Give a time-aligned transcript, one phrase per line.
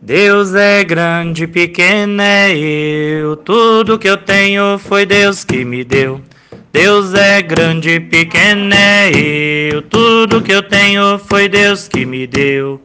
[0.00, 3.36] Deus é grande, pequeno é eu.
[3.36, 6.20] Tudo que eu tenho foi Deus que me deu.
[6.72, 9.82] Deus é grande, pequeno é eu.
[9.82, 12.80] Tudo que eu tenho foi Deus que me deu.